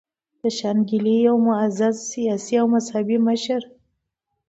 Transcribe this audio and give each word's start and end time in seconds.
د 0.41 0.43
شانګلې 0.57 1.15
يو 1.27 1.35
معزز 1.47 1.95
سياسي 2.11 2.55
او 2.61 2.65
مذهبي 2.75 3.17
مشر 3.27 3.61